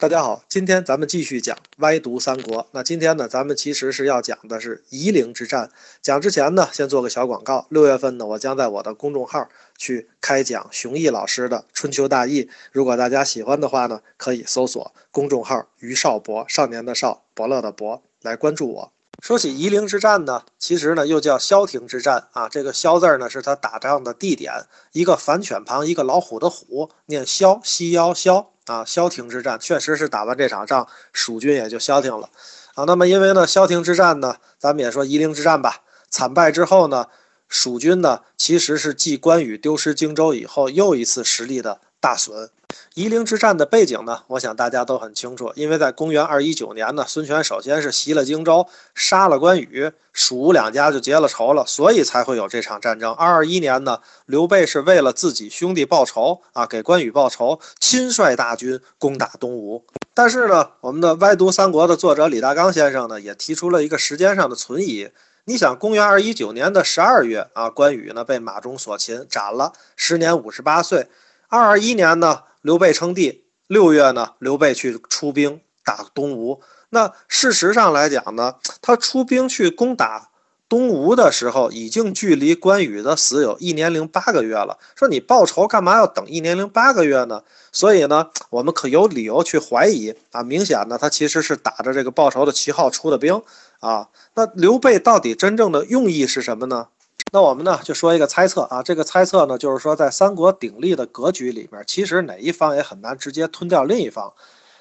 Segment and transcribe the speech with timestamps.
[0.00, 2.68] 大家好，今天咱们继续讲歪读三国。
[2.70, 5.72] 那今天呢，咱们其实是要讲的是夷陵之战。
[6.00, 7.66] 讲之前呢，先做个小广告。
[7.68, 12.44] 六月份呢，我将在我的公众号去开讲熊毅老师的《春秋大义》。
[12.70, 18.92] 如果大家喜欢的话呢，可以搜索公众号“于少博”，少年的少，伯乐的伯，来关注我。
[19.20, 22.48] 说起夷陵之战呢，其实呢又叫萧亭之战啊。
[22.48, 24.52] 这个萧字呢是他打仗的地点，
[24.92, 28.52] 一个反犬旁，一个老虎的虎，念萧，西腰萧。
[28.68, 32.30] 啊，萧亭之战确实是打完这场仗，蜀军也就消停了。
[32.74, 37.06] 啊，那么因为呢，萧亭之战呢，咱们也说夷陵之战吧，惨败之后呢，
[37.48, 42.50] 蜀军呢其实是继关羽丢失荆州以后，又一次实力的大损。
[42.94, 53.12] 夷陵之战的背景呢，我想大家都很清楚，因为在公元二一九年呢，孙权首先是袭了荆州，杀了关羽，蜀吴两家就结了仇了，所以才会有这场战争。
[53.14, 59.84] 二二一年呢，刘备是为了自己兄弟报仇啊，给关羽报仇，亲率大军攻打东吴。
[60.12, 65.08] 但是呢，我们的歪读三国的作者李大刚先生呢，也提出了一个时间上的存疑。
[65.44, 71.08] 你想，公元二一九年的十二月啊，关羽呢被马中所擒，斩了，时年五十八岁。
[71.50, 72.42] 二二一年呢？
[72.60, 76.60] 刘备称帝，六月呢，刘备去出兵打东吴。
[76.90, 80.28] 那事实上来讲呢，他出兵去攻打
[80.68, 84.76] 东吴的时候，已经距离关羽的死有一年零八个月了。
[84.94, 87.42] 说你报仇干嘛要等一年零八个月呢？
[87.72, 93.40] 所以呢，我们可有理由去怀疑啊，明显呢，他其实是打着这个报仇的旗号出的兵
[93.80, 94.08] 啊。
[94.34, 96.88] 那刘备到底真正的用意是什么呢？
[97.30, 104.32] 那我们呢就说一个猜测啊，这个猜测呢就是说，在三国鼎立的格局里面，其实哪一方也很难直接吞掉另一方。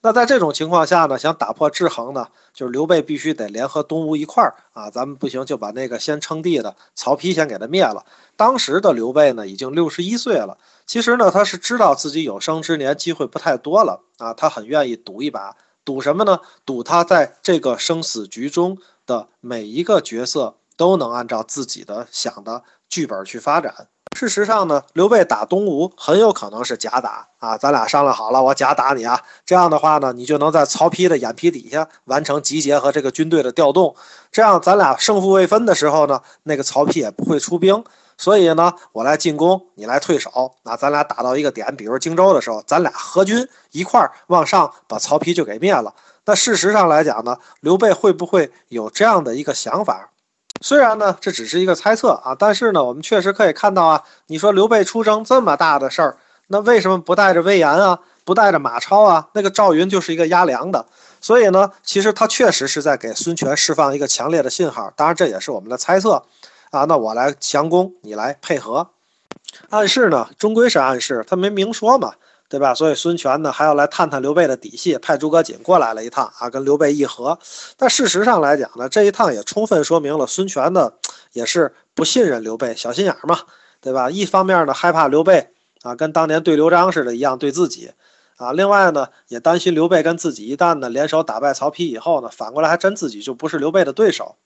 [0.00, 8.04] 那在这种情况下呢，想打破制衡呢，就是刘备必须得联合东吴一块儿啊，咱们不行就把那个先称帝的曹丕先给他灭了。
[8.36, 16.40] 当时的刘备呢已经六十一岁了，其实呢他是知道自己有生之年机会不太多了啊，他很愿意赌一把，赌什么呢？
[16.66, 20.56] 赌他在这个生死局中的每一个角色。
[20.82, 23.72] 都能按照自己的想的剧本去发展。
[24.16, 29.22] 事实上呢，刘备打东吴很有可能是假打啊，咱俩商量好了，我假打你啊。
[29.46, 33.94] 这样的话呢，你就能在曹丕的眼皮底下完成集结和这个军队的调动。
[34.32, 37.84] 这样咱俩胜负未分的时候呢，那个曹丕也不会出兵。
[38.18, 40.52] 所以呢，我来进攻，你来退守。
[40.64, 45.94] 那咱俩打到一个点，比如荆州的时候，咱俩合军一块儿往上把曹丕就给灭了。
[46.24, 50.10] 那事实上来讲呢，刘备会不会有这样的一个想法？
[50.62, 59.28] 虽然呢，这只是一个猜测啊，但是呢，我们确实可以看到啊，你说刘备出征这么大的事儿，那为什么不带着魏延啊，不带着马超啊？
[59.32, 60.86] 那个赵云就是一个压粮的，
[61.20, 64.92] 所以呢，其实他确实是在给孙权释放一个强烈的信号。
[64.94, 66.22] 当然，这也是我们的猜测
[66.70, 66.84] 啊。
[66.84, 68.88] 那我来强攻，你来配合，
[69.70, 72.12] 暗示呢，终归是暗示，他没明说嘛。
[72.52, 72.74] 对吧？
[72.74, 77.38] 所以孙权呢还要来探探刘备的底细，派诸葛瑾过来了一趟啊，跟刘备议和。
[77.78, 80.92] 但事实上来讲呢，这一趟也充分说明了孙权呢
[81.32, 83.38] 也是不信任刘备，小心眼嘛，
[83.80, 84.10] 对吧？
[84.10, 85.48] 一方面呢害怕刘备
[85.80, 87.90] 啊跟当年对刘璋似的一样对自己
[88.36, 94.36] 啊，另外呢也担心刘备跟自己一旦呢联手打败曹丕以后呢，反过来还真自己就不是刘备的对手。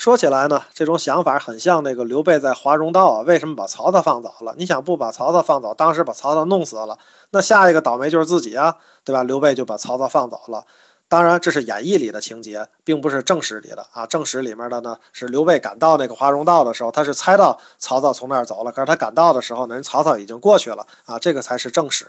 [0.00, 4.54] 说起来呢，这种想法很像那个刘备在华容道啊，为什么把曹操放走了？
[4.56, 6.98] 你想不把曹操放走，当时把曹操弄死了，
[7.30, 9.22] 那下一个倒霉就是自己啊，对吧？
[9.22, 10.64] 刘备就把曹操放走了。
[11.06, 14.06] 当然，这是演义里的情节，并不是正史里的啊。
[14.06, 22.06] 正史里面的呢，是刘备赶到那个华容道的时候，他是猜到曹操从那儿走了，可是他赶到的时候呢，人曹操已经过去了啊，这个才是正史。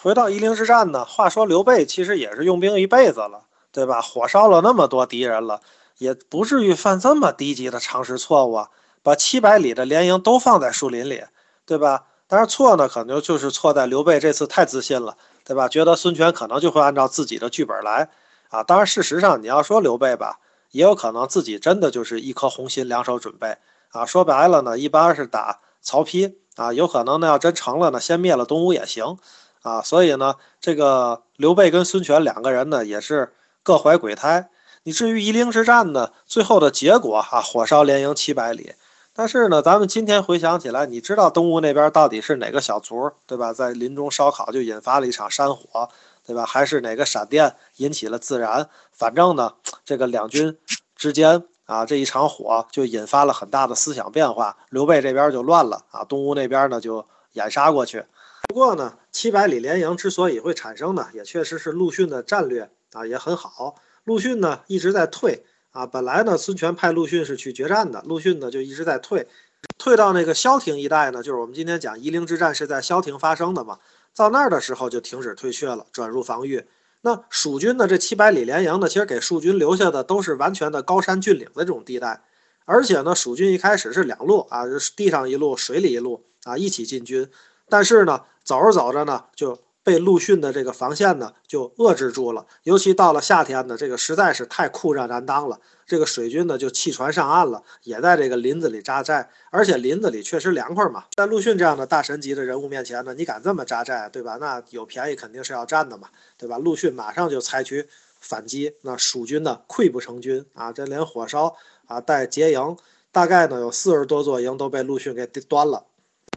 [0.00, 3.42] 回到夷陵之战呢，话说刘备其实也是用兵一辈子了，
[3.72, 4.00] 对吧？
[4.00, 5.60] 火烧了那么多敌人了。
[5.98, 8.70] 也不至于犯这么低级的常识错误啊！
[9.02, 11.24] 把七百里的连营都放在树林里，
[11.66, 12.06] 对吧？
[12.26, 15.68] 但是错呢，可能就是错在刘备这次太自信了，对吧？
[15.68, 18.10] 觉得孙权可能就会按照自己的剧本来
[18.50, 18.62] 啊！
[18.62, 20.38] 当然，事实上你要说刘备吧，
[20.70, 23.56] 也有可能自己真的就是一颗红心，两手准备
[23.90, 24.04] 啊！
[24.04, 29.16] 说白了呢，一般是打曹丕啊，有可能呢要真成了呢，先灭了东吴也行
[29.62, 29.80] 啊！
[29.82, 34.50] 所以呢，这个刘备跟孙权两个人呢，也是各怀鬼胎。
[34.88, 36.12] 你至于夷陵之战呢？
[36.24, 38.72] 最后的结果啊，火烧连营七百里。
[39.12, 43.52] 但是呢，咱们今天回想起来，你知道东吴那边到底是哪个小卒，对吧？
[43.52, 45.90] 在林中烧烤就引发了一场山火，
[46.26, 46.46] 对吧？
[46.46, 48.66] 还是哪个闪电引起了自燃？
[48.90, 49.52] 反正呢，
[49.84, 50.56] 这个两军
[50.96, 54.56] 之间啊，这一场火就引发了很大的思想变化。
[54.70, 58.06] 刘备这边就乱了啊，东吴那边呢就掩杀过去。
[58.48, 63.74] 不过呢，七百里连营之所以会产生呢，也确实是陆逊的战略啊，也很好。
[64.08, 69.28] 陆逊呢一直在退啊，本来呢孙权派陆逊是去决战的，陆逊呢就一直在退，
[69.76, 73.78] 退到那个萧亭一带呢，就是我们今天讲夷陵之战是在萧亭发生的嘛，
[74.16, 76.64] 到那儿的时候就停止退却了，转入防御。
[77.02, 82.22] 那蜀军的这七百里连营呢，其实给蜀军留下的都是完全的高山峻岭的这种地带，
[82.64, 84.64] 而且呢，蜀军一开始是两路啊，
[84.96, 87.28] 地上一路，水里一路啊，一起进军。
[87.68, 89.58] 但是呢，走着走着呢，就
[89.88, 92.44] 被陆逊的这个防线呢就遏制住了。
[92.64, 95.58] 尤其到了夏天呢，这个实在是太酷热难当了。
[95.86, 99.30] 这个水军呢就弃船上岸了，也在这个林子里扎寨。
[99.48, 101.04] 而且林子里确实凉快嘛。
[101.16, 104.36] 在陆逊这样的大神级的人物面前呢，你敢这么扎寨，对吧？
[104.38, 106.58] 那有便宜肯定是要占的嘛，对吧？
[106.58, 107.88] 陆逊马上就采取
[108.20, 110.70] 反击，那蜀军呢溃不成军啊！
[110.70, 111.56] 这连火烧
[111.86, 112.76] 啊带劫营，
[113.10, 115.86] 大概呢有四十多座营都被陆逊给端了。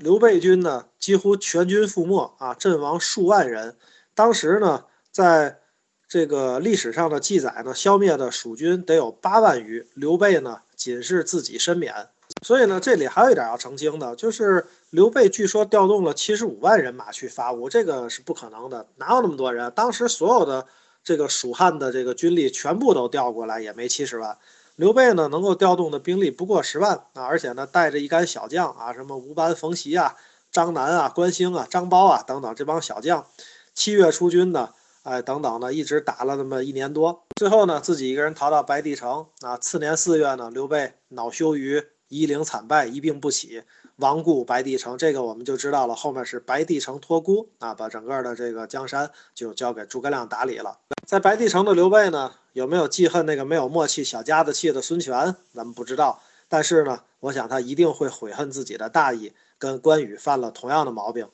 [0.02, 3.78] 刘备军呢，几乎全军覆没啊，阵亡数万人。
[4.16, 5.60] 当时呢，在
[6.08, 11.94] 这个历史上的记载呢，消灭的蜀军得有八万余，刘备呢仅是自己身免。
[12.44, 19.72] 所以呢，这里还有一点要澄清的，就是刘备据说调动了七十五万人马去伐吴，这个是不可能的，哪有那么多人？
[19.76, 20.66] 当时所有的
[21.04, 24.38] 这个蜀汉的这个军力全部都调过来，也没七十万。
[24.76, 30.16] 刘备呢，能够调动的兵力不过十万啊，而且呢，带着一干小将啊，什么吴班、冯习啊、
[30.52, 33.28] 张南啊、关兴啊、张苞啊等等这帮小将，
[33.76, 34.70] 七月出军呢，
[35.04, 39.58] 哎，等等呢，一直打了那么一年多，最后呢，自己一个人逃到白帝城啊。
[39.58, 43.64] 次年四月呢，刘备恼羞于夷陵惨败，一病不起。
[44.02, 45.96] 亡故白帝城，这个我们就知道了。
[45.96, 50.80] 后面是白帝城托孤啊，把整个的这个江山就交给诸葛亮打理了。
[51.08, 55.36] 在白帝城的刘备呢，有没有记恨那个没有默契、小家子气的孙权？
[55.54, 56.20] 咱们不知道。
[56.50, 61.28] 但是呢，我想他一定会悔恨自己的大意，跟关羽犯了同样的毛病。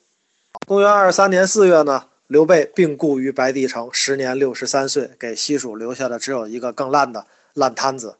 [0.66, 8.16] 公元二三年四月呢，刘备病故于白帝城，时年六十三岁，给西蜀留下的只有一个更烂的烂摊子。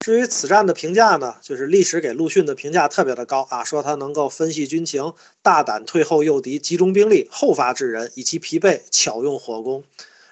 [0.00, 5.12] 至于此战的评价呢，就是历史给陆逊的评价特别的高啊，说他能够分析军情，
[5.42, 9.84] 大胆退后诱敌，集中兵力，后发制人，以其疲惫巧用火攻。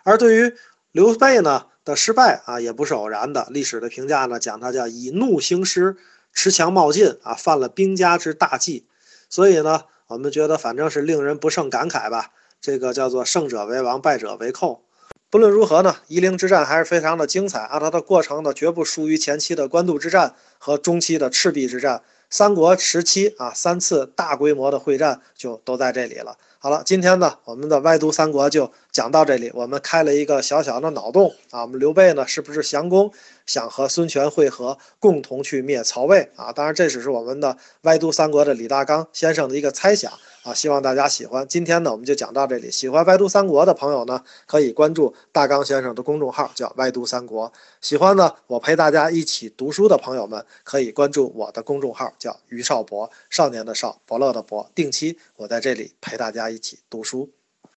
[0.05, 0.55] 而对于
[0.91, 3.47] 刘备呢的失败啊，也不是偶然的。
[3.50, 5.99] 历史的评价呢，讲他叫以怒兴师，
[6.32, 8.87] 持强冒进啊，犯了兵家之大忌。
[9.29, 12.31] 所以呢，我们觉得反正是令人不胜感慨吧。
[12.62, 14.82] 这个叫做胜者为王，败者为寇。
[15.31, 17.79] 不论如何呢，夷陵之战还是非常的精彩啊！
[17.79, 22.01] 它的过程呢，绝不输于前期的官渡之战和中期的赤壁之战。
[22.31, 26.39] 三国时期啊，三次大规模的会战就都在这里了。
[26.59, 29.51] 好了，今天呢，我们的歪读三国就讲到这里。
[29.55, 33.11] 我们开了一个小小的脑洞啊，我们刘备呢，是不是降公，
[33.47, 36.53] 想和孙权会合，共同去灭曹魏啊？
[36.53, 40.12] 当然，这只是我们的歪读三国的李大刚先生的一个猜想
[40.43, 41.47] 啊，希望大家喜欢。
[41.49, 42.71] 今天呢，我们就讲到这里。
[42.71, 47.50] 喜欢歪读三国的朋友呢，可以关注大刚先生的公众号，叫歪读三国。
[47.81, 54.71] 喜欢呢，我陪大家一起读书的朋友们，可以关注我的公众号，叫于少博，少年的少，伯乐的伯。
[54.75, 57.31] 定期我在这里陪大家一起读书。